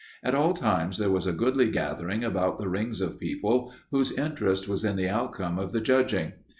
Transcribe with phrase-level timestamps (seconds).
[0.23, 4.67] At all times there was a goodly gathering about the rings of people whose interest
[4.67, 6.33] was in the outcome of the judging.